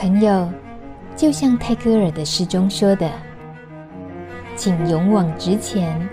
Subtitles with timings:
[0.00, 0.48] 朋友，
[1.14, 3.10] 就像泰戈尔的诗中说的
[4.56, 6.08] ：“请勇往直前，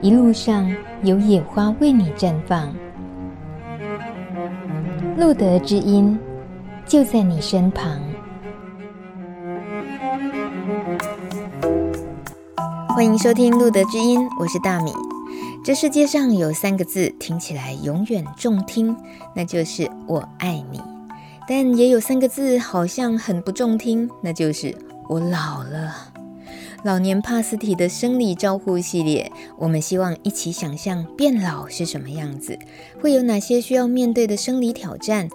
[0.00, 2.74] 一路上有野花为你绽放。”
[5.18, 6.18] 路德之音
[6.86, 8.00] 就在你身旁。
[12.88, 14.94] 欢迎收听《路德之音》，我是大米。
[15.62, 18.96] 这世界上有三个字听起来永远中听，
[19.34, 20.80] 那就是“我爱你”。
[21.48, 24.74] 但也有三个字好像很不中听，那就是
[25.08, 26.12] “我老了”。
[26.84, 32.58] 老年帕斯堤的生理照护系列，我们希望一起想象变老是什么样子，
[33.00, 35.28] 会有哪些需要面对的生理挑战。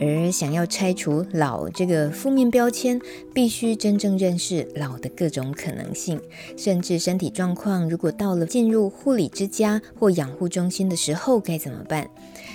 [0.00, 3.00] 而想要拆除“老”这个负面标签，
[3.34, 6.20] 必须真正认识老的各种可能性，
[6.56, 7.88] 甚至身体状况。
[7.88, 12.08] 如果到了进入护理之家或养护中心的时候，该怎么办？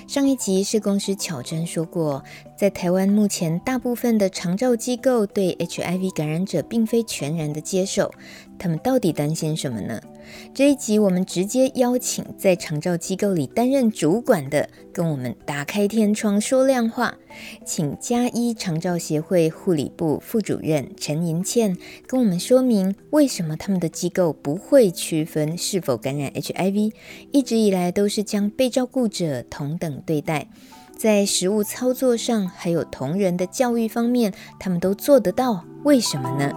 [0.08, 2.24] 上一集社工师巧珍说过，
[2.64, 8.10] 在台湾目前大部分的长照机构对 HIV 感染者并非全然的接受，
[8.58, 10.00] 他们到底担心什么呢？
[10.54, 17.18] 这一集我们直接邀请在长照机构里担任主管的，跟我们打开天窗说亮话，
[17.66, 26.94] 请嘉医长照协会护理部副主任陈银倩跟我们说明，为什么他们的机构不会区分是否感染 HIV，
[27.34, 30.48] 一直以来都是将被照顾者同等对待，
[30.96, 36.54] 在实物操作上还有同仁的教育方面，他们都做得到，为什么呢？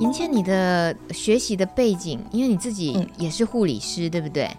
[0.00, 4.50] 银倩，你的学习的背景，因为你自己也是护理师，嗯、对不对？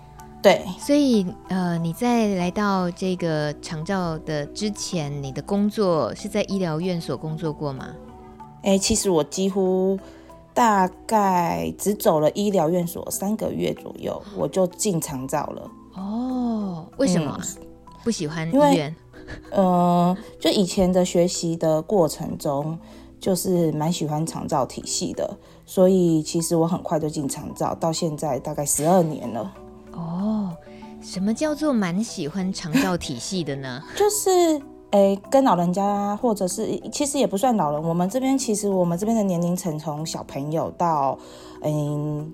[0.41, 0.61] 对。
[0.79, 7.87] 所以，呃，你在来到这个长照的之前，你的工作是在医疗院所工作过吗？
[8.61, 9.99] 哎，其实我几乎
[10.53, 15.69] 大概只走了医疗院所三个月左右，我就进长照了。
[15.95, 17.37] 哦，为什么？
[17.39, 17.65] 嗯、
[18.03, 18.95] 不喜欢医院？
[19.51, 22.77] 呃，就以前的学习的过程中。
[23.19, 29.53] 就是蛮喜欢长照体系的，所以其实我很快就进长照，到现在大概十二年了。
[29.93, 30.51] 哦，
[31.01, 33.81] 什么叫做蛮喜欢长照体系的呢？
[33.95, 34.29] 就是
[34.91, 41.17] 诶、欸，跟老人家，或者是其实也不算老人，我们这边其实我们这边的年龄层从小朋友到
[41.61, 42.29] 嗯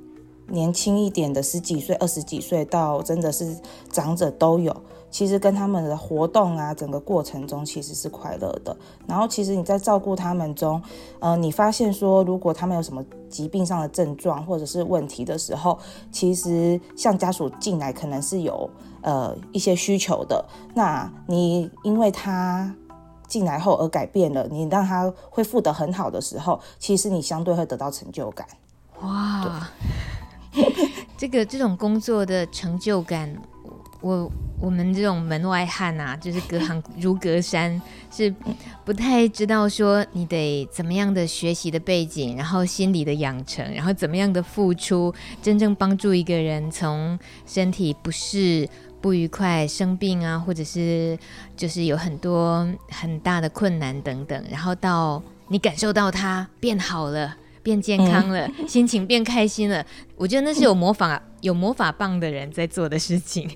[0.51, 3.55] 年轻一点的十几岁、二十几岁，到真的是
[3.91, 4.75] 长者都有。
[5.11, 8.77] 其实跟他们的活动啊，整个过程中其实是快乐的。
[9.07, 10.79] 然后，其实你在照顾他们中，
[11.19, 15.79] 呃，你发现说，如果他们有什么疾病上的症状或者是问题的时候，
[16.11, 18.69] 其实像家属进来可能是有
[19.01, 20.45] 呃一些需求的。
[20.75, 22.71] 那你因为他
[23.27, 28.47] 进来后而改变了，你让他恢复得很好的时候，其实你相对会得到成就感。
[29.01, 29.67] 哇，
[31.17, 33.33] 这个这种工作的成就感。
[34.01, 34.31] 我
[34.61, 38.33] 我们这种门外汉啊，就是隔行如隔山，是
[38.85, 48.69] 不太知道说你得怎么样的学习的背景，然后心理的养成，然后怎么样的付出，真正帮助一个人从身体不适、
[49.01, 51.19] 不愉快、生病啊，或者是
[51.57, 57.35] 就是有很多很大的困难等等，然后到你感受到他变好了。
[57.69, 59.85] 变健康了，嗯、心情变开心了，
[60.15, 63.47] 我觉得那是有魔法、 有魔法棒的人在做的事情。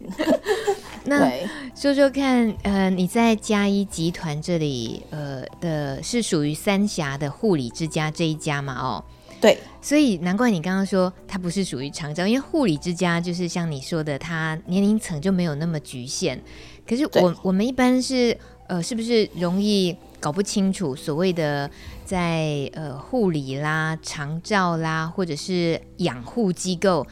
[1.05, 1.27] 那
[1.75, 8.75] 说说看，呃，你在嘉一集团这里，呃的是属于三峡的护理之家这一家嘛？
[8.79, 9.03] 哦，
[9.41, 16.39] 对，所以难怪你刚刚说它不是属于长照，因为护理之家就是像你说的，它年龄层就没有那么局限。
[16.87, 18.37] 可是我我们一般是，
[18.67, 21.69] 呃，是不是容易搞不清楚所谓的？
[22.05, 27.03] 在呃护理啦、长照啦，或者是养护机构，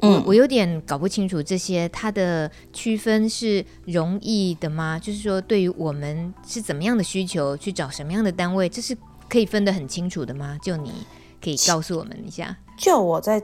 [0.00, 4.98] 嗯、我我有点搞不清楚这些，它的区分是容易的吗？
[4.98, 8.96] 就是说，对于我们是怎么样的需求，去找什么样的单位，这是
[9.28, 10.58] 可以分得很清楚的吗？
[10.60, 10.90] 就你
[11.40, 12.56] 可以告诉我们一下。
[12.76, 13.40] 就我在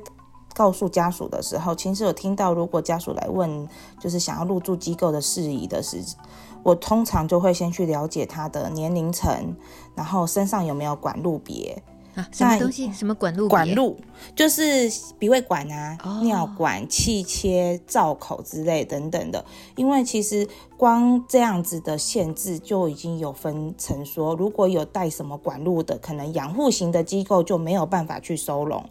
[0.54, 3.68] 告诉家属的时候，其实有听到，如果家属来问，
[4.00, 6.28] 就是想要入住机构的事宜的时候。
[6.64, 9.54] 我通常就会先去了解他的年龄层，
[9.94, 11.80] 然后身上有没有管路别
[12.14, 12.26] 啊？
[12.32, 12.92] 什么东西？
[12.92, 13.48] 什么管路？
[13.48, 13.96] 管路
[14.34, 19.44] 就是鼻胃管啊、哦、尿管、气切、造口之类等等的。
[19.76, 28.84] 因为其实光这样子的限制就已经有分成说，如果有带什么管路的，可能养护型的机构就没有办法去收容。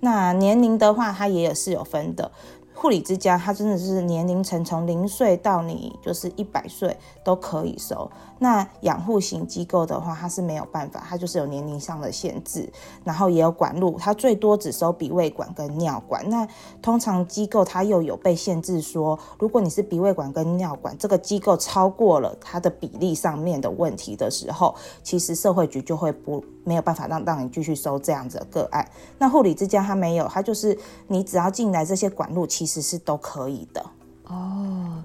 [0.00, 2.32] 那年龄的话，它也是有分的。
[2.80, 8.10] 护理之家，它真的是年龄层从零岁到你就是一百岁都可以收。
[8.42, 12.72] 那养护型机构的话，它是没有办法，它就是有年龄上的限制，
[13.04, 16.26] 然后也有管路，它最多只收鼻胃管跟尿管。
[16.30, 16.48] 那
[16.80, 28.90] 通常机构它又有被限制说，如果你是鼻胃管跟尿管这个机构超过了它的比例上面的问题的时候，其实社会局就会不没有办法让让你继续收这样子的个案。
[29.18, 30.78] 那护理之家它没有，它就是
[31.08, 33.84] 你只要进来这些管路，其实是都可以的。
[34.28, 35.04] 哦。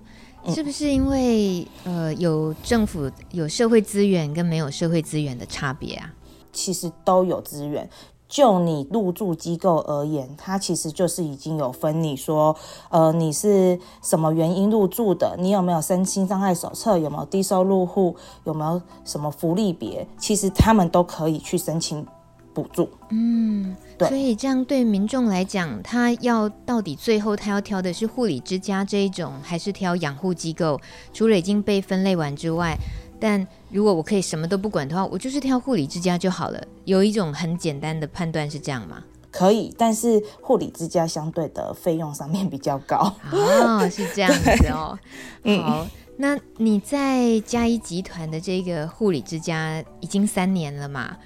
[0.53, 6.13] 是不是因为呃有政府有社会资源跟没有社会资源的差别啊？
[6.51, 7.89] 其实都有资源。
[8.27, 12.55] 就你入住机构而言，它其实就是已经有分你说，
[12.89, 15.35] 呃，你是什么原因入住的？
[15.37, 16.97] 你有没有身心障碍手册？
[16.97, 18.15] 有没有低收入户？
[18.45, 20.07] 有没有什么福利别？
[20.17, 22.05] 其实他们都可以去申请。
[22.55, 30.79] 补助，嗯，对，所以这样对民众来讲，他要到底最后他要挑的是护理之家这一种，还是挑养护机构？
[31.13, 32.77] 除了已经被分类完之外，
[33.19, 36.63] 但如果我可以什么都不管的话，我就是挑护理之家就好了。
[36.85, 39.03] 有一种很简单的判断是这样吗？
[39.31, 43.13] 可以，但是护理之家相对的费用上面比较高。
[43.31, 44.97] 哦，是这样子哦。
[45.61, 45.85] 好，
[46.15, 51.17] 那你在嘉一集团的这个护理之家已经三年了嘛？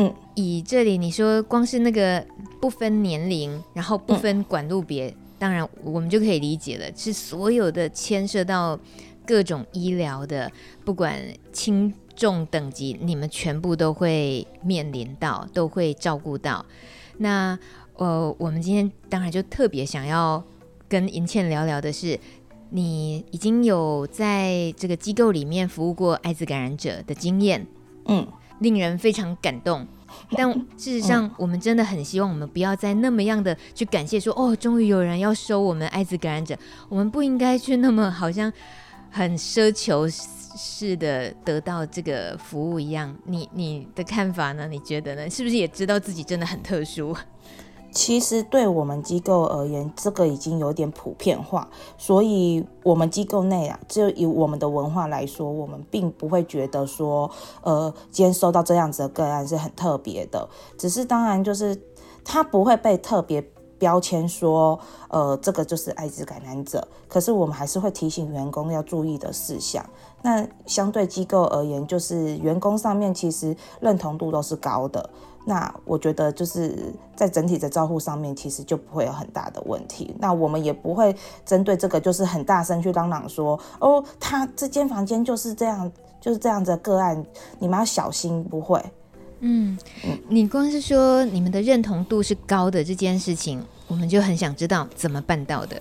[0.00, 2.24] 嗯，以这里你说光是那个
[2.60, 8.78] 不分年龄，然后不分管路别，嗯，当然我们就可以理解了，是所有的牵涉到
[9.26, 10.50] 各种医疗的，
[10.84, 11.20] 不管
[11.52, 16.64] 轻重等级，你们全部都会面临到，都会照顾到。
[17.16, 17.58] 那
[17.96, 20.40] 呃，我们今天当然就特别想要
[20.88, 22.16] 跟银倩聊聊的是，
[22.70, 27.66] 你已经有在这个机构里面服务过艾滋感染者的经验，
[28.06, 28.24] 嗯。
[28.60, 29.86] 令人非常感动，
[30.36, 36.56] 但事实上，我们真的很希望我们不要再那么样的去感谢说，哦，终于有人要收我们艾滋感染者，
[36.88, 38.52] 我们不应该去那么好像
[39.10, 43.14] 很奢求似的得到这个服务一样。
[43.24, 44.66] 你你的看法呢？
[44.68, 45.30] 你觉得呢？
[45.30, 47.16] 是不是也知道自己真的很特殊？
[47.90, 57.30] 其实对我们机构而言，这个已经有点普遍化，所以我们机构内啊，就以我们的文化来说，我们并不会觉得说，
[57.62, 61.80] 呃，今天收到这样子的个案是很特别的，只是当然就是
[62.24, 63.42] 他不会被特别
[63.78, 69.84] 标签说，呃，这个就是艾滋感染者，可是我们还是会提醒员工要注意的事项。
[70.22, 75.08] 那相对机构而言，就是员工上面其实认同度都是高的。
[75.48, 80.14] 那我觉得就是在整体的照护上面，其实就不会有很大的问题。
[80.18, 85.90] 那我们也不会针对这个，就是很大声去嚷嚷说，哦，他这间房间就是这样，
[86.20, 87.24] 就是这样子的个案，
[87.58, 88.78] 你们要小心，不会。
[89.40, 89.78] 嗯，
[90.28, 95.80] 你光是说你们的认同度是高的这件事情，我们就很想知道怎么办到的。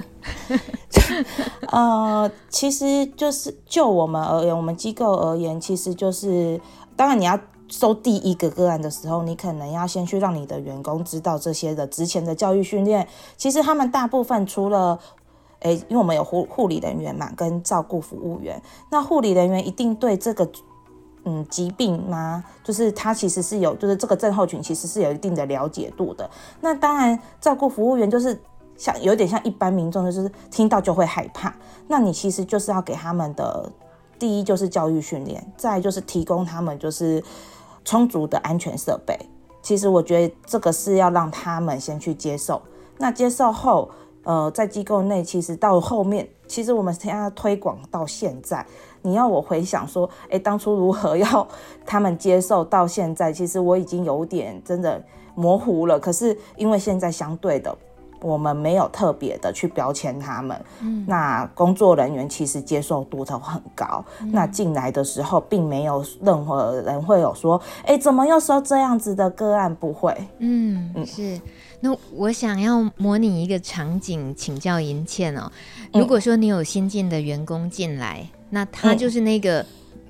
[1.73, 6.61] 呃，其实就是就我们而言，我们机构而言，其实就是
[6.95, 7.37] 当然你要。
[7.69, 13.07] 收第一个个案的时候，你可能要先去让你的员工知道这些的之前的教育训练。
[13.35, 14.97] 其实他们大部分除了，
[15.59, 18.61] 诶，因为我们有护护理人员嘛，跟照顾服务员。
[18.89, 20.49] 那护理人员一定对这个
[21.25, 22.43] 嗯疾病吗？
[22.63, 26.29] 就是他其实是有，就是这个症候群其实是有一定的了解度的。
[26.61, 28.39] 那当然，照顾服务员就是
[28.77, 31.53] 像有点像一般民众，就是听到就会害怕。
[31.87, 33.69] 那你其实就是要给他们的
[34.17, 37.21] 第一就是教育训练，再就是提供他们就是。
[37.87, 39.17] 充足的安全设备，
[39.61, 42.61] 其实我觉得这个是要让他们先去接受。
[42.97, 43.89] 那接受后，
[44.23, 48.65] 呃，在机构内，其实到后面，其实我们现在推广到现在，
[49.01, 51.47] 你要我回想说，诶，当初如何要
[51.85, 55.01] 他们接受到现在，其实我已经有点真的
[55.33, 55.97] 模糊了。
[55.97, 57.73] 可是因为现在相对的。
[58.27, 64.03] 我们没有特别的去标签他们，嗯，那工作人员其实接受度都很高。
[64.21, 69.73] 嗯、那进来的时候，并没有任何人会有说，哎，怎么又收这样子的个案？
[69.73, 71.39] 不会，嗯，嗯是。
[71.79, 75.49] 那我想要模拟一个场景，请教银倩哦。
[75.93, 79.65] 如果说你有新进的员工进来，嗯、那他就是那个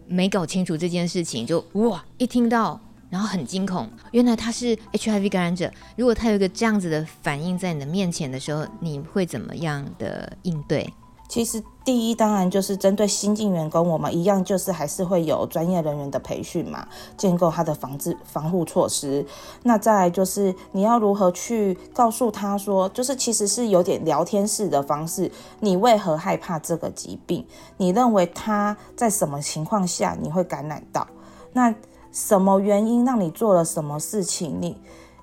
[0.07, 2.79] 没搞清楚这件事情，就哇，一听到。
[3.09, 5.71] 然后很惊恐，原来他是 HIV 感染者。
[5.95, 10.93] 如果他有一个这样子的反应在你的面前的时候，你会怎么样的应对？
[11.29, 16.87] 其实第一当然就是针对新进员工，我们一样就是还是会有专业人员的培训嘛，
[17.17, 19.25] 建构他的防治防护措施。
[19.63, 27.45] 那再就是你要如何去告诉他说，就是其实是有点聊天式的方式，你为何害怕这个疾病？
[27.75, 31.05] 你认为他在什么情况下你会感染到？
[31.51, 31.75] 那
[32.17, 34.57] 什么原因让你做了什么事情？
[34.59, 34.75] 你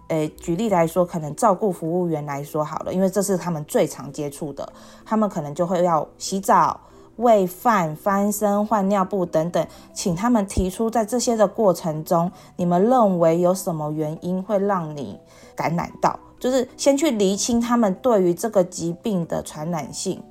[0.07, 4.73] 诶，举例来说，可能照顾服务员来说好了，因为这是他们最常接触的，
[5.05, 6.79] 他们可能就会要洗澡、
[7.17, 15.19] 喂饭、翻身、换尿布等等，请他们提出在这些的过程中，你们认为有什么原因会让你
[15.57, 16.17] 感染到？
[16.39, 20.23] 就是先去厘清他们对于这个疾病的传染性，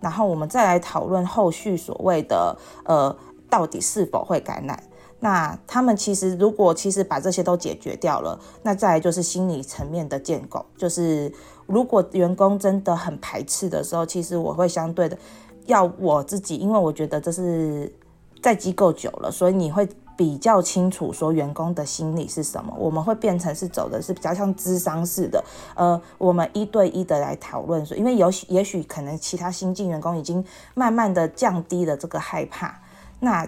[0.00, 2.56] 然后我们再来讨论后续所谓的
[2.86, 3.14] 呃，
[3.50, 4.82] 到底是否会感染。
[5.26, 10.64] 那他们其实如果其实把这些都解决掉了，那再来就是心理层面的建构。
[10.76, 11.32] 就是
[11.66, 15.18] 如果员工真的很排斥的时候，其实我会相对的
[15.66, 17.92] 要我自己，因为我觉得这是
[18.40, 22.72] 在机构久了，所以你会比较清楚说员工的心理是什么。
[22.78, 32.78] 我们会变成是走的是比较像智商式的，呃，我们一对一的来讨论说，因为有也许可能其他新进员工已经慢慢的降低了这个害怕，
[33.18, 33.44] 那。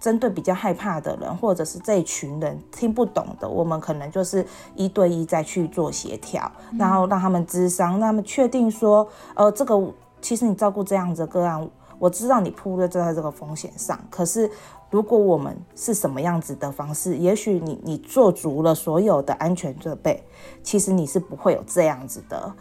[0.00, 9.78] 针对比较害怕的人，或者是这一群人听不懂的，我们可能就是一对一再去做协调，然后让他们咨商，让他们确定说，呃，这个
[10.22, 14.50] 其实你照顾这样子的个案，我知道你铺的在这个风险上，可是
[14.88, 20.24] 如果我们是什么样子的方式，也许你你做足了所有的安全准备，
[20.62, 22.52] 其实你是不会有这样子的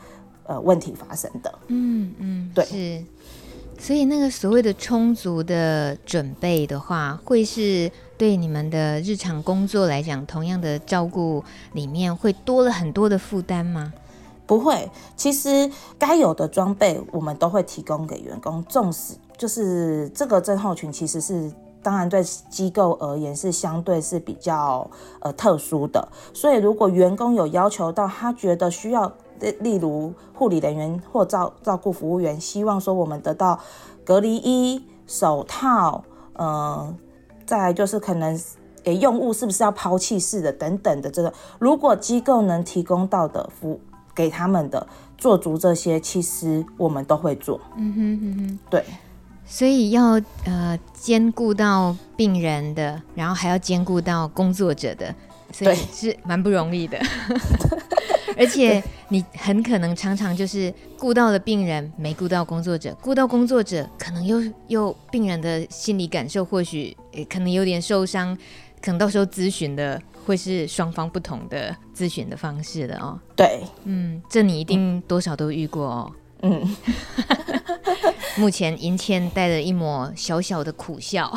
[0.43, 1.59] 呃问题发生的。
[1.67, 2.65] 嗯嗯，对。
[2.65, 3.03] 是。
[3.79, 11.43] 所以那个所谓的充足的准备的话，会是对你们的日常工作来讲，同样的照顾
[11.73, 13.91] 里面会多了很多的负担吗？
[14.45, 18.63] 不会，其实该有的装备我们都会提供给员工。
[18.65, 24.87] 纵使就是这个症候群，其实是当然对机构而言是相对是比较
[25.21, 29.11] 呃特殊的，所以如果员工有要求到他觉得需要。
[29.59, 33.59] 例如护理人员或照照顾服务员，希望说我们得到
[34.03, 36.03] 隔离衣、手套，
[36.33, 36.95] 呃，
[37.45, 38.39] 再来就是可能
[38.83, 43.79] 诶用物是不是要抛弃式的等等的这个，如果机构能提供到的服
[44.15, 44.85] 给他们的
[45.17, 47.59] 做足这些，其实我们都会做。
[47.75, 48.83] 嗯哼嗯哼，对，
[49.45, 55.13] 所以要呃兼顾到病人的，然后还要兼顾到工作者的，
[55.51, 56.99] 所以是蛮不容易的。
[58.37, 66.95] 而且你很可能常常就是顾到了病人，没顾到工作者；顾到工作者，可能又又病人的心理感受或许
[67.29, 68.33] 可能有点受伤，
[68.81, 73.19] 可能到时候咨询的会是双方不同的咨询的方式的哦。
[73.35, 76.11] 对，嗯，这你一定多少都遇过哦。
[76.41, 76.75] 嗯，
[78.37, 81.33] 目前银谦带着一抹小小的苦笑，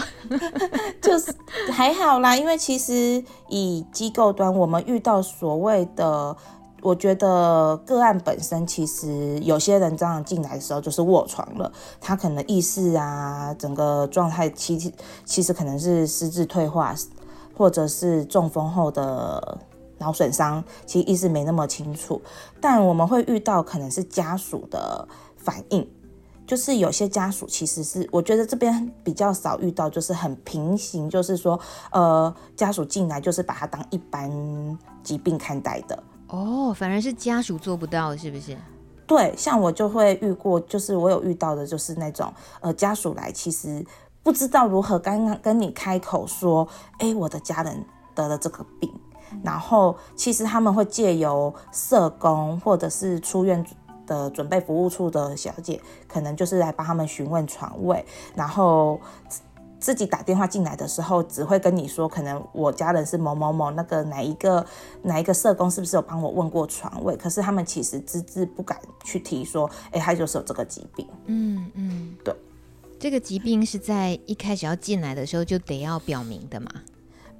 [1.02, 1.34] 就是
[1.72, 6.36] 还好啦，因为其实以机构端，我们遇到所谓的。
[6.84, 14.92] 我觉得个案本身其实有些人这样进来的时候就是卧床了，他可能意识啊，整个状态其实
[15.24, 16.92] 其实可能是失智退化，
[17.56, 19.58] 或者是中风后的
[20.02, 22.20] 脑损伤，其实意识没那么清楚。
[22.60, 25.06] 但我们会遇到可能是家属的
[25.36, 25.88] 反应，
[26.46, 31.58] 就是有些家属其实是我觉得这边比较少遇到，就是很平行，就是说
[31.92, 34.30] 呃家属进来就是把他当一般
[35.04, 36.02] 疾病看待的。
[36.28, 38.56] 哦，反而是家属做不到，是不是？
[39.06, 43.84] 对，像我就会遇过，就是我有遇到的，就是那种呃家属来，其实
[44.22, 46.66] 不知道如何刚刚跟你开口说，
[46.98, 49.11] 哎，我的家人得了这个病，嗯、
[49.42, 53.64] 然后其实他们会借由社工或者是出院
[54.06, 59.00] 的准备服务处的小姐，可能就是来帮他们询问床位，然后。
[59.82, 64.64] 自己打电话进来的时候，只会跟你说，可能我家人是某某某，那个哪一个
[65.02, 67.16] 哪一个社工是不是有帮我问过床位？
[67.16, 71.04] 可是他们其实只字不敢去提说，哎，他就是有这个疾病。
[71.26, 72.32] 嗯嗯，对，
[73.00, 76.70] 这个疾病是在一开始要进来的时候就得要表明的嘛。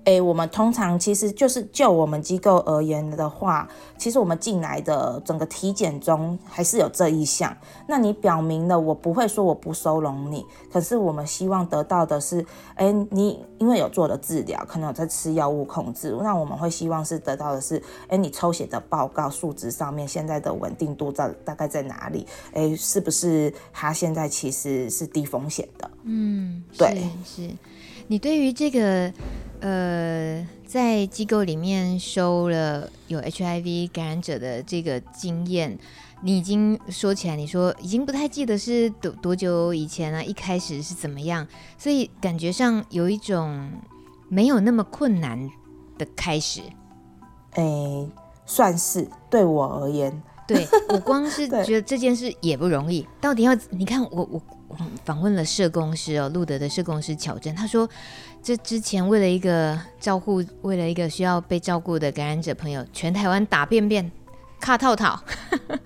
[0.05, 7.57] 诶，我们通常其实就是就我们机构而言的话，其实我们进来的整个体检中还是有这一项。
[7.87, 12.45] 那你表明了，我不会说我不收容你，可是我们希望得到的是，
[12.75, 22.27] 诶，你因为有做了治疗，可能有在吃药物控制，那我们会希望是得到的是，诶，你抽血的报告数值上面现在的稳定度在大概在哪里？
[22.55, 25.91] 诶，是不是他现在其实是低风险的？
[26.03, 27.45] 嗯，对，是。
[27.45, 27.51] 是
[28.09, 29.11] 你对于这个，
[29.63, 35.79] 呃，在机构里面收了有 HIV 感染者的这个经验，
[36.23, 41.47] 你已经说起来，你说已经不太记得是多多久以前了，一开始是怎么样，
[41.79, 43.71] 所以感觉上有一种
[44.29, 45.49] 没有那么困难
[45.97, 46.61] 的开始。
[47.53, 47.65] 哎，
[48.45, 54.43] 算是对我而言，对，我光是 觉得这件事也不容易，到底要你看我我。
[55.05, 57.87] 访问了社工师哦，路德的社工师巧珍，他说，
[58.43, 64.11] 这之前为了一个照顾，为了一个需要被照顾的感染者朋友，全台湾打便便、
[64.61, 65.23] 卡套套，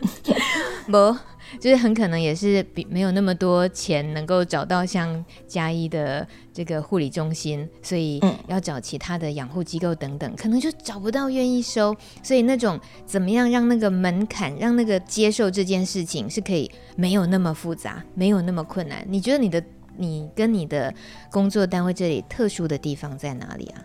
[0.90, 1.16] 不。
[1.60, 11.94] 就是很可能也是比没有那么多钱能够找到像嘉义的这个护理中心，所以要找其他的养护机构等等，可能就找不到愿意收。
[12.20, 19.06] 所以那种怎么样让那个门槛，让那个接受这件事情是可以没有那么复杂，没有那么困难。
[19.08, 19.62] 你觉得你的
[19.98, 20.92] 你跟你的
[21.30, 23.82] 工作单位这里特殊的地方在哪里啊？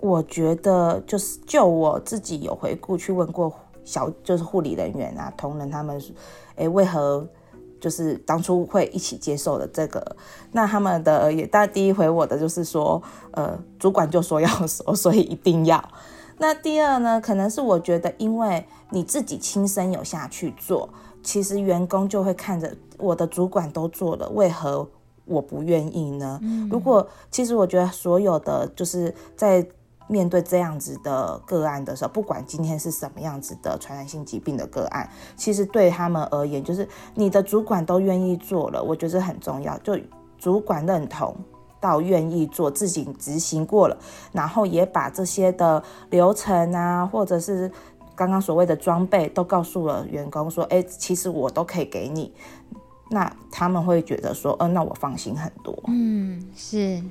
[0.00, 3.52] 我觉得就是就我自己有回顾去问过。
[3.82, 6.00] 小就是护理人员啊，同仁他们，
[6.54, 7.26] 哎，为何
[7.80, 10.16] 就是当初会一起接受的这个？
[10.52, 13.02] 那他们的也，但第一回我的就是说，
[13.32, 15.82] 呃，主管就说要收，所以一定要。
[16.36, 20.88] 那第二呢，可能是我觉得，因为你自己亲身有下去做，
[21.22, 24.86] 其实员工就会看着我的主管都做了，为何
[25.30, 26.38] 我不愿意呢？
[26.42, 26.68] 嗯。
[26.68, 29.66] 如果其实我觉得所有的就是在。
[30.10, 39.78] 面对这样子的个案的时候，不管今天是什么样子的传染性疾病的个案，其实对他们而言，就是你的主管都愿意做了，我觉得很重要。
[39.78, 39.96] 就
[40.36, 41.32] 主管认同
[41.80, 43.96] 到愿意做，自己执行过了，
[44.32, 47.70] 然后也把这些的流程啊，或者是
[48.16, 52.34] 刚刚所谓的装备都告诉了员工，说，哎，其实我都可以给你，
[53.10, 55.78] 那他们会觉得说，嗯、呃，那我放心很多。
[55.88, 57.02] 嗯，是。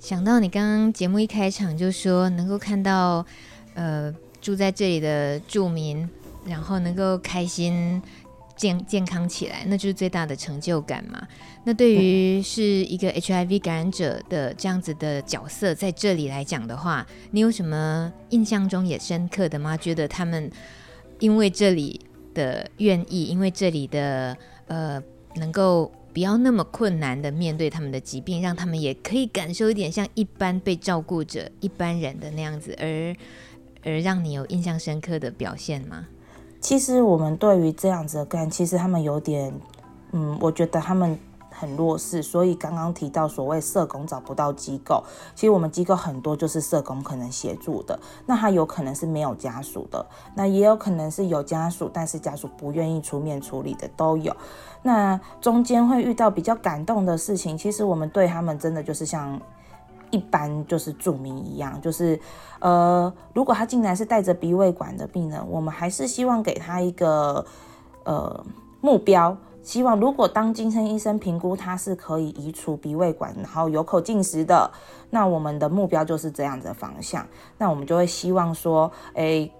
[0.00, 3.24] 想到你刚刚节目一开场就说能够看到，
[3.74, 6.08] 呃，住在这里的住民，
[6.44, 8.02] 然后能够开心
[8.54, 11.26] 健健康起来，那就是最大的成就感嘛。
[11.64, 19.74] 那对于是一个 HIV 感染者的这样子的角色，在这里来讲的话，你有什么印象中也深刻的吗？
[19.74, 20.50] 觉得他们
[21.18, 21.98] 因为这里
[22.34, 24.36] 的愿意，因为这里的
[24.66, 25.02] 呃
[25.36, 25.92] 能够。
[26.14, 33.16] 不要那么困难的面对他们的疾病，让他们也可以感受一点像一般被照顾者、一般人的那样子，而
[33.82, 36.06] 而让你有印象深刻的表现吗？
[36.60, 39.52] 其实我们对于这样子的个案，其实他们有点，
[40.12, 41.18] 嗯，我觉得他们。
[41.56, 54.36] 很弱势，所以刚刚提到所谓社工找不到机构，其实我们机构很多就是社工可能协助的，那他有可能是没有家属的，那也有可能是有家属，但是家属不愿意出面处理的都有。
[54.82, 59.40] 那中间会遇到比较感动的事情，其实我们对他们真的就是像
[60.10, 62.20] 一般就是住民一样，就是
[62.58, 67.46] 呃，如果他进来是带着鼻胃管的病人，我们还是希望给他一个
[68.04, 68.44] 呃
[68.80, 69.36] 目标。
[69.64, 74.70] 希望如果当精神医生评估他是可以移除鼻胃管，然后有口进食的，
[75.08, 77.26] 那我们的目标就是这样子的方向。
[77.56, 79.50] 那我们就会希望说，诶，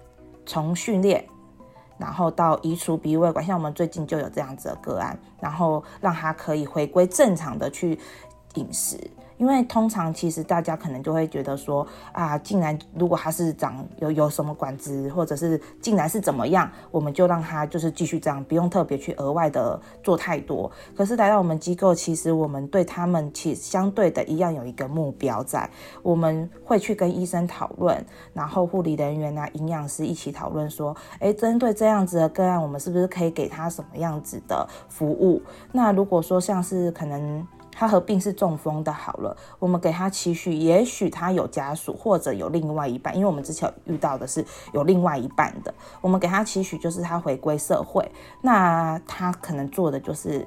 [0.45, 1.27] 从训练，
[1.97, 7.99] 然后到移除鼻胃管，像我们最近就有这样子的个案，然后让他可以回归正常的去
[8.55, 9.01] 饮食。
[9.37, 20.71] 因为通常其实大家可能就会觉得说啊，竟然如果他是长有有什么管子，或者是竟然是怎么样，我们就让他就是继续这样，不用特别去额外的做太多。
[20.97, 25.69] 可是来到我们机构，其实我们对他们其实相对的一样有一个目标在，
[26.03, 35.43] 我们会去跟医生讨论，然后护理人员啊、营养师一起讨论说，哎，针对这样子的个案，我们是不是可以给他什么样子的服务？
[35.73, 37.47] 那如果说像是可能。
[37.75, 48.09] 他合并是中风的，好了，我们给他期许，也许他有家属或者有另外一半，因为我们之前遇到的是有另外一半的，我们给他期许就是他回归社会，
[48.41, 50.39] 那他可能做的就是，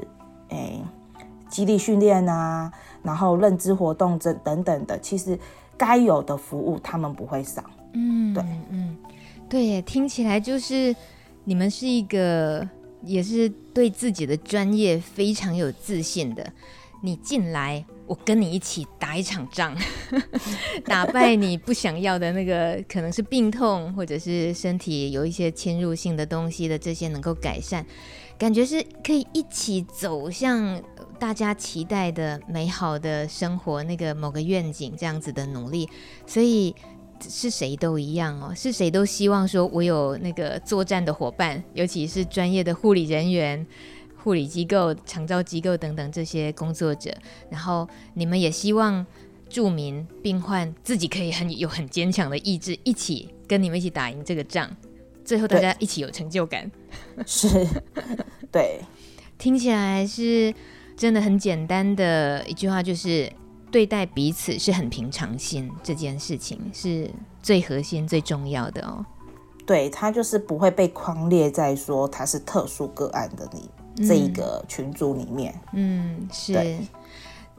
[0.50, 0.86] 诶、欸，
[1.50, 2.72] 肌力训练啊，
[3.04, 5.38] 然后认知活动这等等的，其实
[5.76, 7.63] 该有的服务他们不会少。
[7.94, 8.98] 嗯，对，嗯，
[9.50, 10.96] 对，听起来就是
[11.44, 12.68] 你们是一个
[13.03, 16.53] 也是对自己的专业非常有自信的。
[17.03, 19.77] 你进来，我跟你一起打一场仗，
[20.83, 27.86] 打败你不想要的那个，可能是病痛，或者是身体有一些侵入性的东西的这些能够改善，
[28.36, 30.81] 感觉是可以一起走向
[31.19, 35.88] 大家期待的美好的生活，那个某个愿景这样子的努力，
[36.25, 36.75] 所以
[37.21, 43.65] 是谁都一样哦，是谁都希望说我有那个作战的伙伴，尤其是专业的护理人员。
[44.19, 47.15] 护理机构、长照机构等等这些工作者，
[47.49, 49.06] 然后你们也希望
[49.47, 54.69] 住民、病患自己可以很有很坚强的意志，一起跟你们一起打赢这个仗，
[55.23, 56.69] 最后大家一起有成就感。
[57.25, 57.47] 是，
[58.51, 58.82] 对，
[59.38, 60.53] 听起来是
[60.97, 63.32] 真的很简单的一句话，就是
[63.71, 67.10] 对待彼此是很平常心，这件事情是
[67.41, 69.06] 最核心、最重要的哦。
[69.65, 73.69] 对，他就是不会被框列在说他是特殊个案的你。
[74.08, 75.60] 这一个群组里面。
[75.73, 76.77] 嗯，是。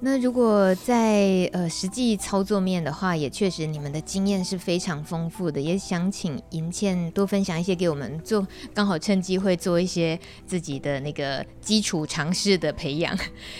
[0.00, 10.16] 那如果在呃实际操作面的话，也确实你们的经验是非常丰富的，也想请银倩多分享一些给我们做，刚好趁机会做一些
[10.46, 13.18] 自己的那个基础常识的培养，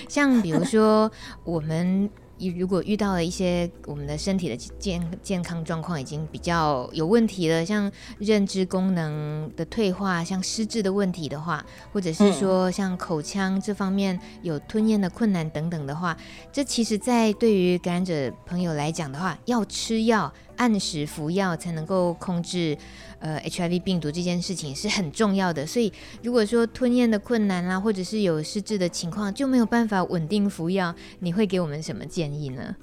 [0.08, 1.10] 像比如说
[1.42, 2.08] 我们。
[2.38, 16.16] 如果遇到了一些我们的身体的健健康状况已经比较有问题了，像认知功能的退化，像失智的问题的话，或者是说像口腔这方面有吞咽的困难等等的话，
[16.52, 20.32] 这其实在对于感染者朋友来讲的话，要吃药。
[20.58, 22.76] 按时服药才能够控制，
[23.20, 25.66] 呃，HIV 病毒这件事情是很重要的。
[25.66, 25.90] 所以，
[26.22, 32.76] 如果说吞咽的困难啊，或者是有失智的情况，就没有办法稳定服药，你会给我们什么建议呢？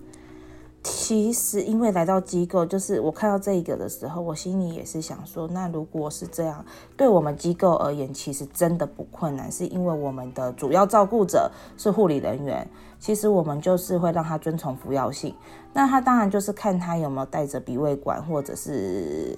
[0.87, 6.63] 其实，因为来到机构，就是我看到这一个的时候，我心里也是想说，那如果是这样，
[6.95, 12.67] 对我们机构而言，其实真的不困难，是因为我们的主要照顾者是护理人员。
[12.99, 15.33] 其实我们就是会让他遵从服药性，
[15.73, 19.35] 那他当然就是看他有没有带着鼻胃管，或者是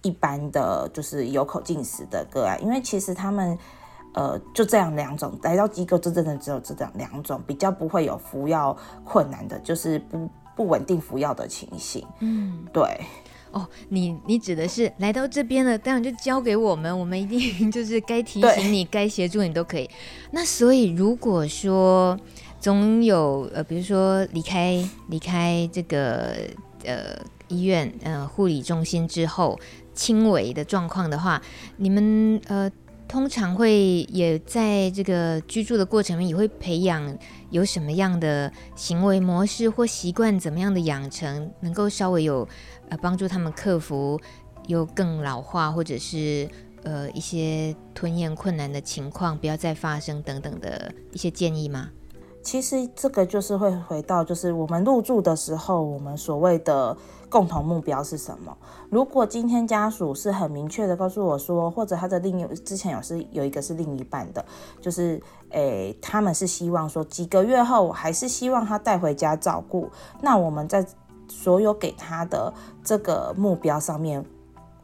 [0.00, 3.58] 一般的就是有口进食的个案，因为其实他们
[4.14, 10.26] 呃就这样两种，来到机构就真的只有这样两种，比较不会有服药困难的，就是不。
[10.56, 12.82] 不稳定服药的情形，嗯，对，
[13.52, 19.88] 哦，你你指的是来到这边了，当然就交给我们， 我们一定就是该提醒你、该协助你都可以。
[20.30, 22.18] 那所以如果说
[22.58, 26.34] 总有呃，比如说离开离开这个
[26.84, 29.60] 呃医院呃护理中心之后，
[29.92, 31.40] 轻微的状况的话，
[31.76, 32.72] 你们呃。
[33.08, 37.16] 通常会也在这个居住的过程里，也会培养
[37.50, 42.46] 有什么样的行为模式或习惯，怎么样的养成，能够稍微有
[42.88, 44.20] 呃帮助他们克服
[44.66, 46.48] 有更老化或者是
[46.82, 51.90] 呃一些吞咽困难的情况，不要再发生等等的一些建议吗？
[52.42, 56.96] 其实这个就是会回到，就是我们入住的时候，我们所谓的
[57.28, 58.56] 共同目标是什么？
[58.90, 64.44] 如果今天家属是很明确的告诉我说，或者他的另一之前有是有一个是另一半的，
[64.80, 70.86] 就是诶，他们是希望说几个月后还是希望他带回家照顾，那我们在
[71.28, 72.52] 所有给他的
[72.84, 74.24] 这个目标上面，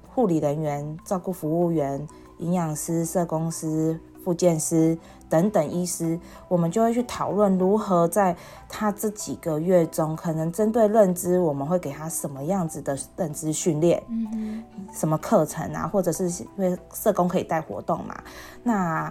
[0.08, 2.06] 护理人员、照顾服务员、
[2.38, 4.98] 营养师、社工师、复健师。
[5.32, 8.36] 等等，医师，我们就会去讨论如何在
[8.68, 18.14] 他这几个月中，可能针对认知，我们会给他什么样子的认知训练，嗯哼，什么课程啊，或者是因为社工可以带活动嘛。
[18.62, 19.10] 那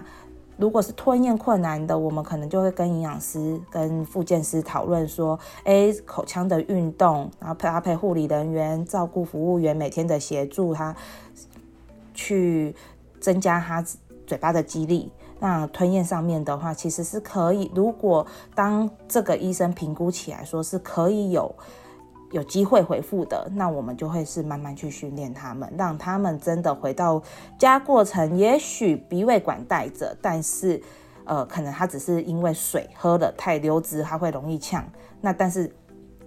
[0.56, 10.94] 如果是吞咽困难的，我们可能就会跟营养师、跟复健师讨论说，哎，口腔的运动，然后搭配护理人员、照顾服务员每天的协助他，
[12.14, 12.76] 去
[13.20, 13.84] 增加他
[14.24, 15.10] 嘴巴的肌力。
[15.42, 17.68] 那吞咽上面的话，其实是可以。
[17.74, 18.24] 如果
[18.54, 21.52] 当这个医生评估起来说是可以有
[22.30, 27.20] 有机会恢复的，那我们就会是慢慢去训练他们，让他们真的回到
[27.58, 30.80] 家过程，也许鼻胃管带着，但是
[31.24, 34.84] 呃，可能他只是因为水喝了太流质，他会容易呛。
[35.20, 35.74] 那但是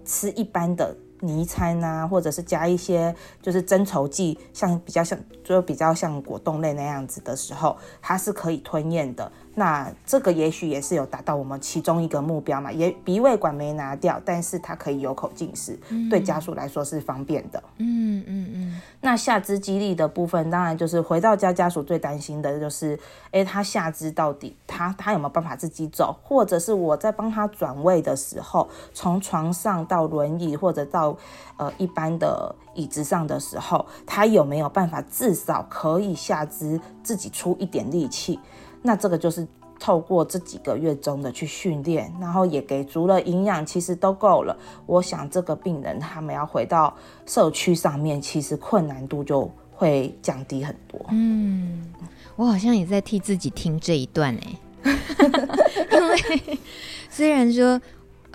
[0.03, 0.93] 吃一般的。
[1.21, 9.31] 泥餐啊，或者是加一些就是增稠剂，像比较像就比较像果冻类那样子的时候，它是可以吞咽的。
[9.57, 17.63] 那这个也许也是有达到我们其中一个目标嘛，也鼻胃管没拿掉，但是它可以有口进食，嗯、对家属来说是方便的。
[17.77, 18.81] 嗯嗯嗯。
[18.99, 22.99] 那下肢肌力的部分，当然就是回到家家属最担心的就是，
[23.31, 31.15] 哎，他下肢到底他他有没有办法自己走，或者是我在帮他转位的时候，从床上到轮椅或者到
[31.55, 38.37] 呃一般的椅子上的时候，他有没有办法至少可以下肢自己出一点力气？
[38.85, 39.45] 那这个就是
[39.79, 44.55] 透过这几个月中的去训练，然后也给足了营养，其实都够了。
[44.85, 46.95] 我想这个病人他们要回到
[47.25, 51.03] 社区上面，其实困难度就会降低很多。
[51.09, 51.91] 嗯，
[52.35, 54.91] 我好像也在替自己听这一段哎，
[55.91, 56.59] 因为
[57.09, 57.81] 虽然说。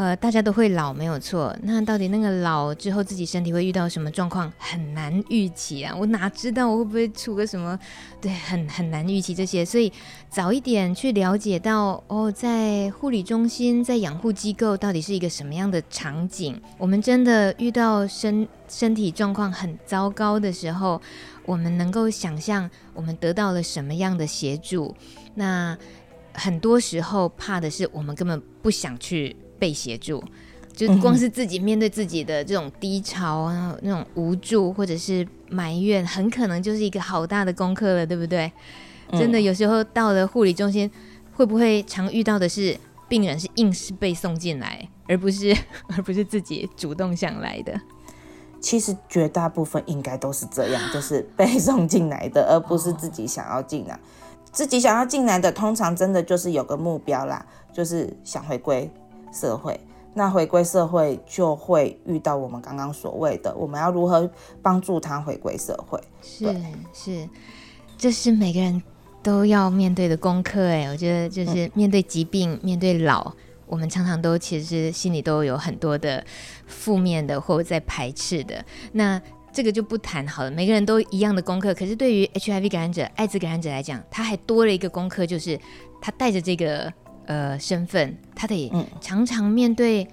[0.01, 1.55] 呃，大家都会老，没有错。
[1.63, 5.95] 那到底那个老之后，自己身体会遇到什么状况，很难预期啊！
[5.95, 7.79] 我哪知道我会不会出个什么？
[8.19, 9.63] 对，很很难预期这些。
[9.63, 9.93] 所以
[10.31, 16.59] 早一点去了解到，哦，在护理中心，在养护机构，到底是一个什么样的场景？
[16.79, 20.99] 我们真的遇到身身体状况很糟糕的时候，
[21.45, 24.97] 我们能够想象我们得到了什么样的协助？
[25.35, 25.77] 那
[26.33, 29.37] 很多时候怕的是，我们根本不想去。
[29.61, 30.21] 被协助，
[30.75, 38.51] 就光是自己面对自己的这种低潮啊，那种无助或者是埋怨，很可能就是一个好大的功课了，对不对？
[39.13, 40.91] 真的有时候到了护理中心，
[41.35, 42.77] 会不会常遇到的是
[43.09, 45.55] 病人是硬是被送进来，而不是
[45.95, 47.79] 而不是自己主动想来的？
[48.61, 53.99] 其实绝大部分应该都是这样，就是被送进来的，而不是自己想要进来。
[54.53, 58.91] 自己想要进来的，通常真的就是有个目标啦，就是想回归
[59.33, 59.79] 社会。
[60.13, 64.29] 那回归社会就会遇到我们刚刚所谓的，我们要如何
[64.61, 66.01] 帮助他回归社会？
[66.21, 66.53] 是
[66.93, 67.29] 是，
[67.97, 68.83] 这是每个人
[69.23, 70.61] 都要面对的功课。
[70.61, 73.33] 哎，我觉得就是面对疾病、嗯、面对老，
[73.69, 76.25] 我们常常都其实心里都有很多的
[76.67, 78.65] 负面的或者在排斥的。
[78.91, 81.73] 那这个就不谈好了，每个人都一样的功课。
[81.73, 85.57] 可是对于 HIV 感染者、艾滋感染者来讲，他还多了一个功课，就是
[86.03, 86.93] 他带着这个。
[87.31, 88.69] 呃，身份他得
[89.01, 90.05] 常常面对。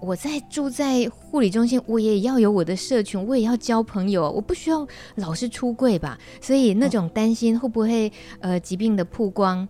[0.00, 6.18] 我在住在护理中心，我也要有我的社群，我也要交朋友，我不需要老是出柜吧？
[6.40, 9.68] 所以那种担心会不会呃疾病的曝光，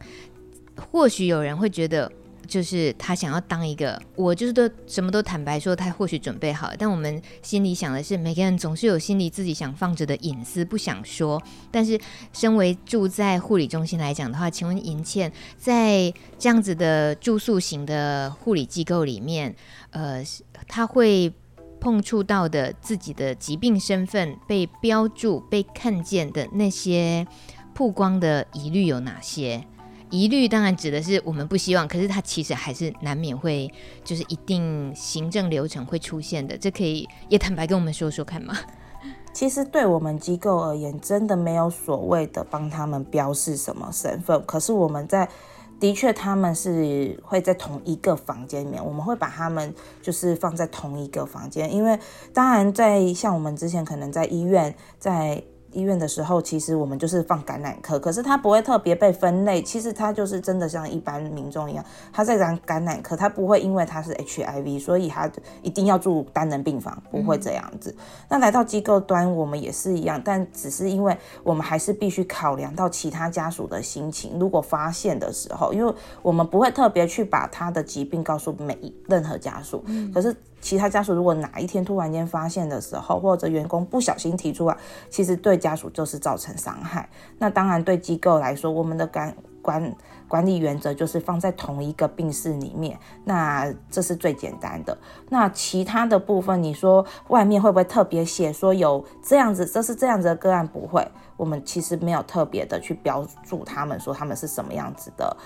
[0.76, 2.10] 或许有人会觉得。
[2.46, 11.42] 就是他想要当一个，我就是都什么都坦白说，他或许准备好，但我们心里想的是，每个人总是有心里自己想放着的隐私，不想说。
[11.70, 11.98] 但是，
[12.32, 19.54] 身为住在护理中心来讲的话，请问银茜，在这样子的住宿型的护理机构里面，
[19.90, 20.22] 呃，
[20.66, 21.32] 他会
[21.80, 27.26] 碰触到的自己的疾病身份被标注、被看见的那些
[27.74, 29.64] 曝光的疑虑有哪些？
[30.12, 33.72] 疑虑当然指的是我们不希望，可是它其实还是难免会，
[34.04, 36.56] 就是一定行政流程会出现的。
[36.58, 38.54] 这可以也坦白跟我们说说看吗？
[39.32, 44.44] 其实对我们机构而言，真的没有所谓的帮他们标示什么身份。
[44.44, 45.26] 可是我们在
[45.80, 51.98] 的确他们是会在同一个房间里面，我们会把他们就是放在同一个房间，因为
[52.34, 55.42] 当然在像我们之前可能在医院在。
[55.72, 59.62] 医院的时候，其实我们就是放感染科，可是它不会特别被分类。
[59.62, 65.30] 其实它就是真的像一般民众一样，它在感感染科，它不会因为它是 HIV，所以它
[65.62, 67.90] 一定要住单人病房，不会这样子。
[67.90, 74.38] 嗯、那来到机构端，我们也是一样，但只是因为我们还是必须考量到其他家属的心情。
[74.38, 80.34] 如果发现的时候，因为我们不会特别去把他的疾病告诉每一任何家属，嗯、可是。
[80.62, 84.76] 其他家属如果哪一天突然间发现的时候，或者员工不小心提出来，
[85.10, 87.06] 其实对家属就是造成伤害。
[87.38, 89.94] 那当然对机构来说，我们的管管
[90.28, 94.96] 管理原则就是放在同一个病室里面，那这是最简单的。
[95.28, 100.66] 那其他的部分，你说外面会不会特别写说有这样子，这是这样子的个案？
[100.66, 105.36] 不会，我们其实没有特别的去标注他们说他们是什么样子的，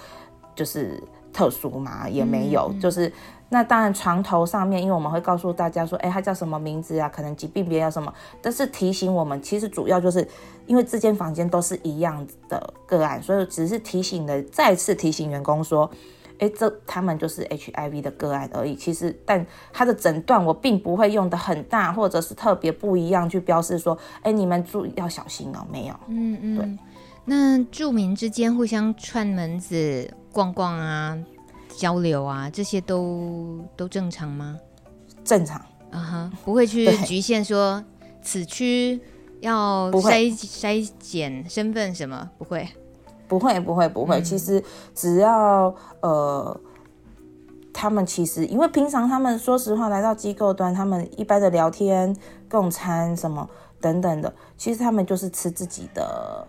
[0.55, 1.03] 就是
[1.33, 3.11] 特殊嘛，也没有，嗯嗯就是。
[3.49, 7.09] 那当然，床头上面，因为我们会告诉大家说，哎，他叫什么名字啊？
[7.09, 10.27] 可能疾病别要什么，但是提醒我们，其实主要就是
[10.67, 15.89] 因为这间房间都是一样的个案，所以只是提醒的，再次提醒员工说，
[16.41, 18.75] 哎，这他们就是 HIV 的个案而已。
[18.75, 25.95] 其实，但他的诊断我并不会用的很大，或者是特别不一样去标示说，哎，你们注意要小心哦，没有。
[26.09, 26.79] 嗯嗯，对。
[27.27, 31.17] 那住民之间互相串门子逛逛啊。
[31.77, 34.59] 交流啊，这些都都正常吗？
[35.25, 35.59] 正常
[35.91, 37.85] 啊哈，不会去局限说
[38.23, 39.01] 此区
[39.41, 42.69] 要筛筛检身份什么，不会，
[43.29, 44.19] 不会，不会，不会。
[44.19, 44.63] 嗯、其实
[44.95, 46.61] 只要呃，
[47.73, 52.17] 他们其实因为平常他们说实话来到机构端，他们一般的聊天、
[52.49, 53.49] 共餐什么
[53.81, 56.47] 等等的，其实他们就是吃自己的。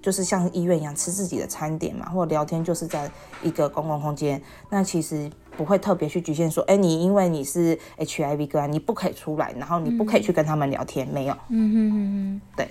[0.00, 3.10] 就是像医院一样吃自己的餐点嘛，或者聊天，就是在
[3.42, 4.40] 一个公共空间。
[4.70, 11.36] 那其实不会特别去局限说，哎，你因为你是 HIV 个案，你不可以出来，然后你不可以去跟他们聊天，嗯、没有。
[11.48, 12.68] 嗯哼哼哼，对。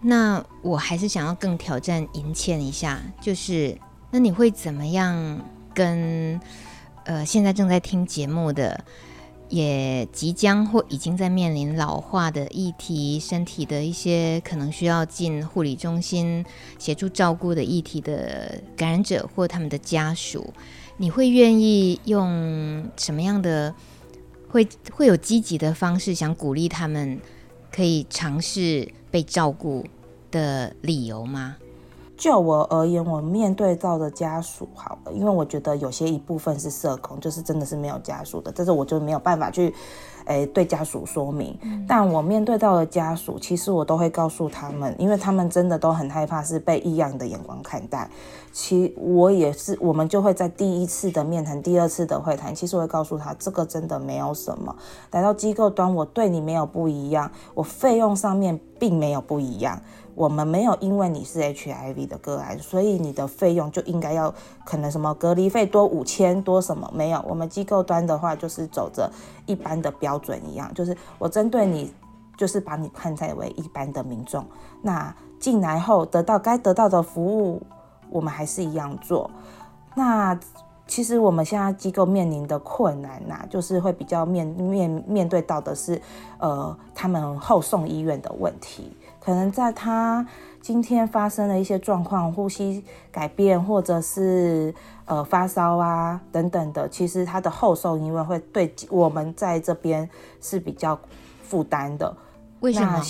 [0.00, 3.78] 那我还是想要更挑战银欠一下，就是
[4.10, 5.40] 那你会怎么样
[5.72, 6.40] 跟
[7.04, 8.84] 呃现在正在听节目的？
[9.52, 16.42] 也即将或已经在面临老化的议题，身体的一些可能需要进护理中心
[16.78, 20.54] 协助照顾的议题的感染者或他们的家属，
[20.96, 23.74] 你会愿意用什么样的
[24.48, 27.20] 会会有积极的方式，想鼓励他们
[27.70, 29.84] 可以尝试被照顾
[30.30, 31.58] 的理由吗？
[32.22, 39.74] 就我而言，我面对到的家属，好了，因为我觉得有些一部分是社工，就是真的是没有家属的，这是我就没有办法去，
[40.26, 41.58] 诶、欸，对家属说明。
[41.62, 48.08] 嗯、但我面对到的家属，其实我都会告诉他们，因为他们真的都很害怕是被异样的眼光看待。
[48.52, 54.72] 其我也是，我们就会在第一次的面谈、第二次的会谈，其实我会告诉他，这个真的没有什么。
[55.10, 59.82] 来到机构端，我对你没有不一样，我费用上面并没有不一样。
[60.14, 64.32] 我们没有因为你是 HIV 的个案，所以你的费用就应该要
[64.64, 67.24] 可能什么隔离费多五千多什么没有。
[67.26, 69.10] 我们机构端的话就是走着
[69.46, 71.92] 一般的标准一样，就是我针对你，
[72.36, 74.44] 就是把你看待为一般的民众。
[74.82, 77.62] 那进来后得到该得到的服务，
[78.10, 79.30] 我们还是一样做。
[79.94, 80.38] 那
[80.86, 86.00] 其实我们现在机构面临的困难呐、就是会比较面面面对到的是，
[86.38, 88.94] 呃，他们后送医院的问题。
[89.24, 90.26] 可能在他
[90.60, 100.98] 今天发生了一些状况，呼吸改变，或者是呃发烧啊等等的，其实他的后受因为会对我们在这边是比较
[101.42, 102.16] 负担的。
[102.62, 103.02] 为什么？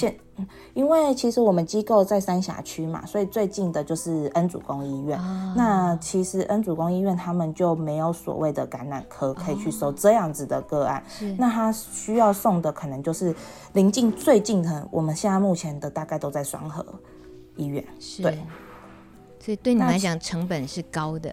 [0.72, 5.18] 因为其实我们机构在三峡区嘛，所以最近的就是恩主公医院。
[5.18, 11.00] 哦、那其实恩主公医院他们就没有所谓的感染科可以去收这样子的个案。
[11.20, 13.32] 哦、那他需要送的可能就是
[13.74, 16.84] 临近最近的，我们现在目前的大概都在双和
[17.56, 17.84] 医院。
[18.00, 18.38] 是对，
[19.38, 21.32] 所以对你来讲成本是高的，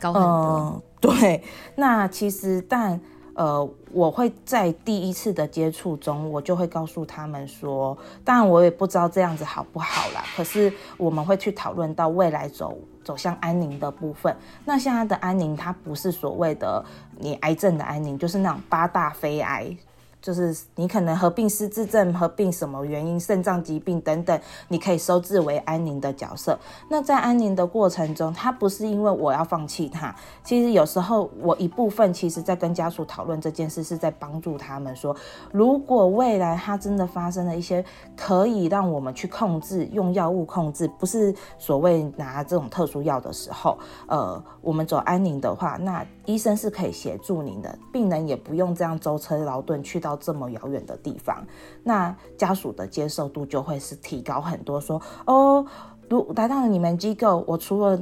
[0.00, 0.28] 高很多。
[0.28, 1.44] 呃、对，
[1.76, 3.00] 那其实但。
[3.40, 10.22] 呃，我会在第一次的接触中，我就会告诉他们说，当然我也不知道这样子好不好啦。
[10.36, 14.36] 可是我们会去讨论到未来走走向安宁的部分。
[14.66, 16.84] 那现在的安宁，它不是所谓的
[17.16, 19.74] 你癌症的安宁，就是那种八大非癌。
[20.20, 26.58] 就是你可能合并失智症，合并什么原因，肾脏疾病等等，你可以收治为安宁的角色。
[26.88, 35.14] 那在安宁的过程中，他不是因为我要放弃他，其实有时候我一部分其实在跟家属讨论这件事，是在帮助他们说，
[35.52, 37.84] 如果未来他真的发生了一些
[38.16, 50.16] 可以让我们去控制，用药物控制，不是所谓拿这种特殊药的时候，呃，我们走安宁的话，那医生是可以协助您的，病人也不用这样舟车劳顿去到。
[50.20, 51.42] 这么遥远的地方，
[51.82, 54.78] 那家属的接受度就会是提高很多。
[54.78, 55.64] 说哦，
[56.10, 57.98] 如来到了你们机构，我除了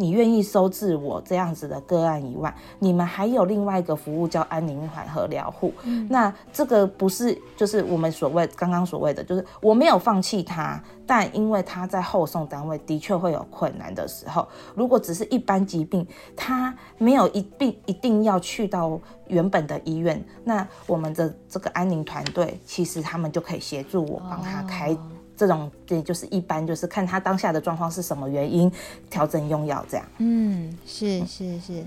[0.00, 5.72] 你愿意收治我这样子的个案以外，你们还有另外一个服务叫安宁缓和疗护。
[5.82, 16.06] 嗯、那这个不是就是我们所谓刚刚所谓的，就是我没有放弃他，但因为他在后送单位的确会有困难的时候，如果只是一般疾病，
[16.36, 24.92] 他没有一定一定要去到原本的医院，那我们的这个安宁团队其实他们就可以协助我帮他开。
[24.92, 24.98] 哦
[25.38, 28.70] 这种对，就是一般就是看他当下的状况是什么原因，
[29.08, 30.04] 调整用药这样。
[30.18, 31.84] 嗯，是是是。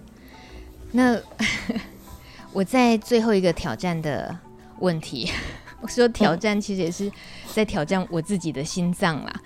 [0.93, 1.19] 那
[2.53, 4.35] 我在最后一个挑战的
[4.79, 5.29] 问题，
[5.81, 7.11] 我说挑战其实也是
[7.53, 9.41] 在挑战我自己的心脏啦。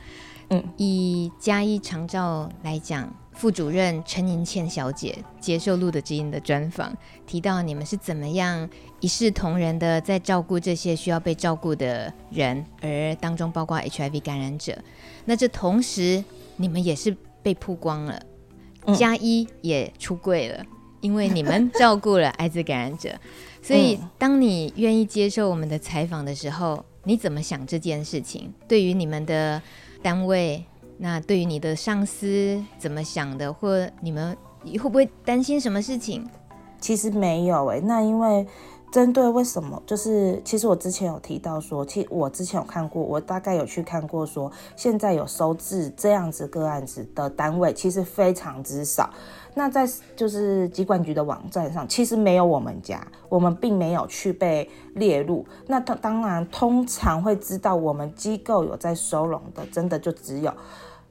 [0.77, 3.13] 以嘉义长照来讲。
[3.35, 6.95] 副主任陈银倩小姐接受《路的知音》的专访，
[7.27, 8.69] 提到你们是怎么样
[9.01, 14.77] 一视同仁的在照顾这些需要被照顾的人，而当中包括 HIV 感染者。
[15.25, 16.23] 那这同时，
[16.55, 18.23] 你们也是被曝光了，
[18.97, 20.63] 嘉一也出柜了，
[21.01, 23.09] 因为你们照顾了艾滋感染者。
[23.61, 28.53] 所以，当你愿意接受我们的采访的时候，你怎么想这件事情？
[28.65, 29.61] 对于你们的
[30.05, 30.63] 单位？
[30.99, 36.29] 那对于你的上司怎么想的，或你们会不会担心什么事情？
[36.79, 38.45] 其实没有诶、那因为
[38.91, 49.09] 针对为什么，就是其实我之前有提到说，其我之前有看过，我大概有去看过说，现在有收治这样子个案子的单位，其实非常之少。
[49.57, 55.45] 那在就是疾管局的网站上，其实没有我们家，我们并没有去被列入。
[55.67, 60.53] 那当当然，通常会知道我们机构有在收容的，真的就只有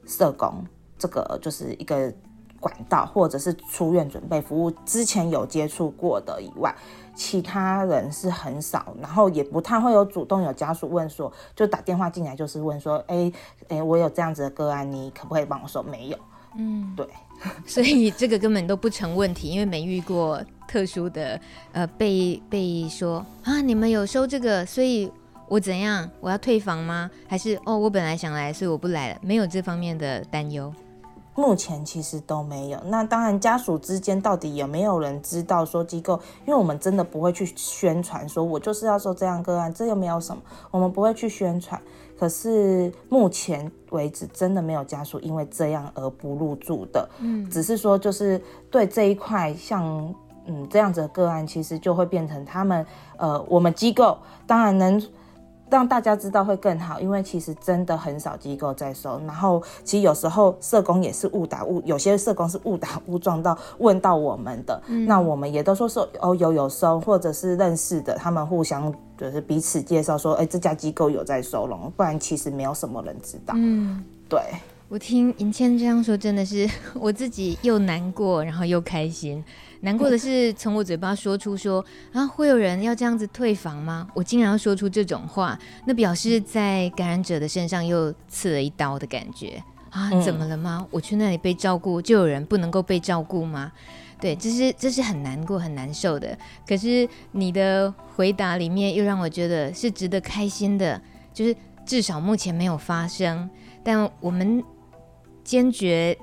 [0.06, 0.64] 社工
[0.98, 2.12] 这个就是一个
[2.60, 6.74] 管道，或者是出院准备服务之前有接触过的以外，
[7.14, 13.32] 其他人是很少，然后也不太会有主动有家属问说，就打电话进来就是问说，哎
[13.68, 15.82] 哎，我有这样子的个案，你可不可以帮我说？
[15.82, 16.18] 没有，
[16.58, 17.08] 嗯，对。
[17.66, 21.38] 所以这个根本都不成问题，因为没遇过特殊的，
[21.72, 25.10] 呃，被被说啊，你们有收这个，所以
[25.48, 26.08] 我怎样？
[26.20, 27.10] 我要退房吗？
[27.28, 30.72] 还是哦，我本来想来，所以我不来了，没有这方面的担忧。
[31.36, 32.80] 目前其实都没有。
[32.86, 36.14] 那当然，家属之间到底有没有人知道说机构？
[36.46, 41.80] 因为我们真的不会去宣传，说我就是要收这样个案，这又没有什么，我们不会去宣传。
[42.24, 47.06] 可是目前为止，真的没有家属因为这样而不入住的。
[47.20, 49.84] 嗯，只是说就是对这一块，像
[50.46, 52.86] 嗯这样子的个案，其实就会变成他们
[53.18, 55.02] 呃，我们机构当然能。
[55.74, 59.20] 让大家知道会更好，因为其实真的很少机构在收。
[59.26, 73.52] 然后其实有时候社工也是误打误，有些社工是误打误撞到问到我们的，嗯、那我们也都说说哦有有收，或者是认识的，他们互相就是彼此介绍说，哎这家机构有在收容，不然其实没有什么人知道。
[73.56, 74.40] 嗯，对。
[74.90, 79.42] 我听银茜这样说，真的是 我自己又难过，然后又开心。
[79.80, 84.08] 难过的是从我嘴巴说出说啊，会有人要这样子退房吗？
[84.14, 90.10] 我竟然要说出这种话，那表示在感染者的身上又刺了一刀的感觉啊！
[90.22, 90.86] 怎么了吗？
[90.90, 93.70] 我去那里被照顾，就有人不能够被照顾吗？
[94.20, 96.36] 对，这是这是很难过、很难受的。
[96.66, 101.00] 可是你的回答里面又让我觉得是值得开心的，
[101.32, 101.54] 就是
[101.84, 103.48] 至少目前没有发生，
[103.82, 104.62] 但我们。
[105.44, 106.16] 坚决，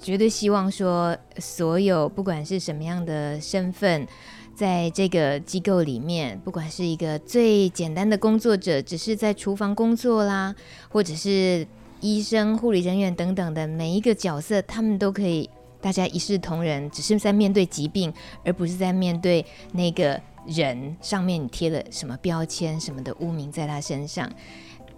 [0.00, 4.06] 绝对希望说，所有不管是什么样的身份，
[4.54, 10.54] 在这个机构里面，不管是一个最简单的工作者，只是在厨房工作啦，
[10.88, 11.66] 或者是
[12.00, 15.48] 医生、护理人员等等的每一个角色，他们都可以
[15.80, 18.12] 大家一视同仁，只是在面对疾病，
[18.44, 24.30] 而不是在面对那个人上面你贴了什么标签、什么的污名在他身上。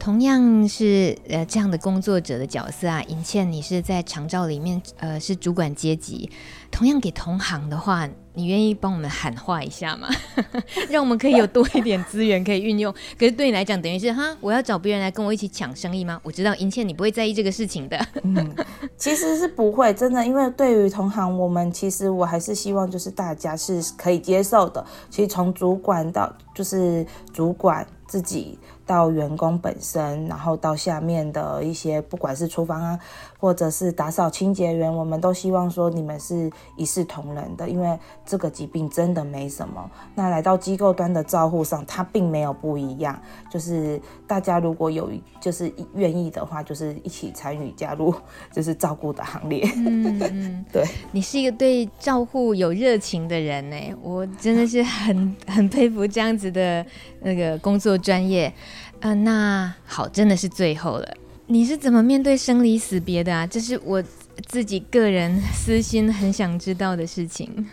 [0.00, 6.30] 同样是呃这样的工作者的角色啊，银倩，你是在长照里面呃是主管阶级，
[6.70, 10.08] 同样给同行的话，你愿意帮我们喊话一下吗？
[10.88, 12.90] 让我们可以有多一点资源可以运用。
[13.18, 16.18] 可是对你来讲，等于是哈，我要找别人来跟我一起抢生意吗？
[16.22, 18.06] 我知道银倩你不会在意这个事情的。
[18.22, 18.56] 嗯，
[18.96, 24.82] 其实是不会，真的，因为对于同行，我们其实我还是希望就是大家是可以接受的。
[25.10, 28.58] 其实从主管到就是主管自己。
[28.90, 32.98] 到员工本身，然后到下面的一些，不管是厨房啊，
[33.38, 39.88] 或者是打扫清洁员，我们都希望说你们是一视同仁的，因为这个疾病真的没什么。
[40.16, 43.16] 那来到机构端的照护上，它并没有不一样，
[43.48, 45.08] 就是大家如果有
[45.40, 48.12] 就是愿意的话，就是一起参与加入，
[48.52, 49.62] 就是照顾的行列。
[49.76, 56.84] 嗯嗯，对，你是一个对照护有热情的人呢，我真的是很 很佩服这样子的
[57.20, 58.52] 那个工作专业。
[59.00, 61.08] 啊、那好，真的是最后了。
[61.46, 63.46] 你是怎么面对生离死别的啊？
[63.46, 64.02] 这是我
[64.46, 67.66] 自己个人私心很想知道的事情。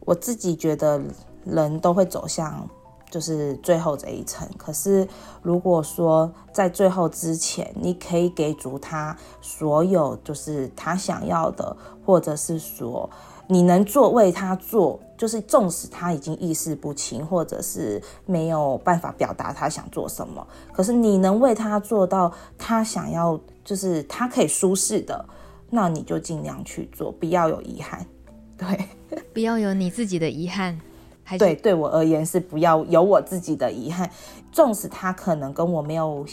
[0.00, 1.00] 我自己觉得
[1.44, 2.68] 人都会走向
[3.10, 5.08] 就是最后这一层，可是
[5.42, 13.08] 如果说在最后之前，你可以给足他所有就是他想要的，或者是说。
[13.48, 25.24] 你能做为他做，就是纵使他已经意识不清，或者是没有办法表达他想做什么，可是你能为他做到他想要，就是他可以舒适的，
[25.70, 28.04] 那你就尽量去做，不要有遗憾。
[28.58, 28.88] 对，
[29.32, 30.80] 不要有你自己的遗憾。
[31.22, 34.10] 还 对，对我而言是不要有我自己的遗憾，
[34.50, 36.24] 纵使他可能跟我没有。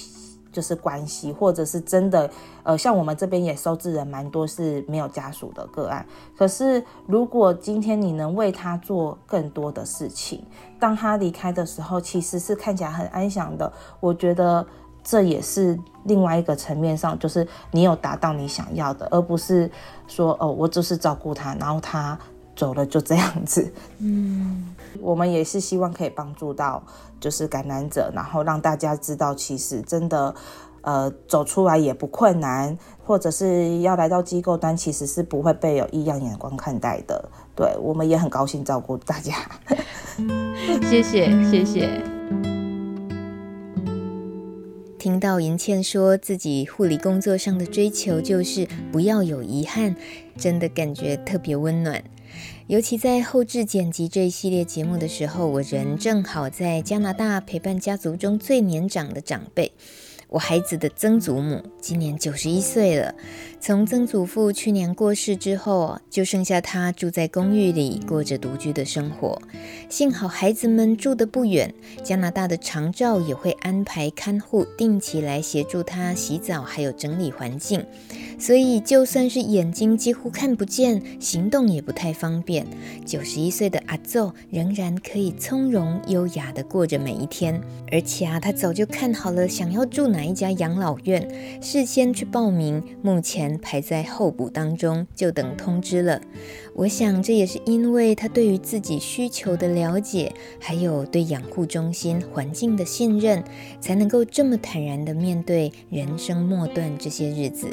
[0.53, 2.29] 就是关系，或者是真的，
[2.63, 6.05] 呃，像我们这边也收治人蛮多是没有家属的个案。
[6.37, 10.45] 可是，如果今天你能为他做更多的事情，
[10.79, 13.73] 当他离开的时候，其实是看起来很安详的。
[13.99, 14.65] 我觉得
[15.03, 19.69] 这也是另外一个层面上，就是你有达到你想要的，而不是
[20.07, 22.17] 说哦，我就是照顾他，然后他
[22.55, 23.73] 走了就这样子。
[23.99, 26.83] 嗯，我们也是希望可以帮助到。
[27.19, 30.35] 就是感染者，然后让大家知道，其实真的，
[30.81, 37.29] 呃，走出来也不困难，或者是要来到机构端，其实是不会被有异样眼光看待的。
[37.55, 39.35] 对，我们也很高兴照顾大家。
[40.81, 42.03] 谢谢，谢谢。
[44.99, 49.95] 听到银倩说自己护理工作上的追求就是不要有遗憾，
[50.35, 52.03] 真的感觉特别温暖。
[52.67, 59.73] 尤其在后置剪辑这一系列节目的时候，我人正好在加拿大陪伴家族中最年长的长辈。
[60.29, 63.13] 我孩子的曾祖母今年九十一岁了，
[63.65, 69.41] 从曾祖父去年过世之后，就剩下他住在公寓里过着独居的生活。
[69.87, 77.85] 幸好孩子们住得不远，加拿大的长照也会安排看护定期来协助他洗澡，还有整理环境。
[78.37, 82.67] 所以就算是眼睛几乎看不见，行动也不太方便，
[83.05, 87.61] 九十一岁的阿奏仍然可以从容优雅地过着每一天。
[87.89, 90.21] 而且啊，他早就看好了想要住哪。
[90.25, 96.21] 一家养老院，事先去报名，目前排在候补当中，就等通知了。
[96.75, 103.43] 我想这也是因为他对于自己需求的了解，还有对养护中心环境的信任，
[103.79, 107.67] 才能够这么坦然地面对人生末段这些日子。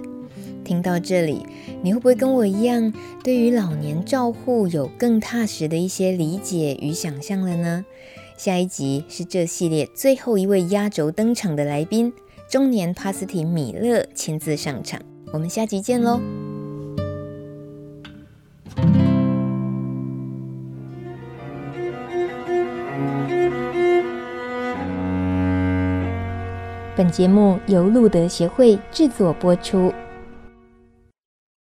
[0.65, 1.45] 听到这里，
[1.83, 2.93] 你会不会跟我一样，
[3.25, 7.85] 对于老年照护有更踏实的一些理解与想象了呢？
[8.37, 12.13] 下一集是这系列最后一位压轴登场的来宾，
[12.49, 15.01] 中年帕斯提米勒亲自上场。
[15.33, 16.21] 我们下集见喽！
[26.97, 29.93] 本节目由路德协会制作播出。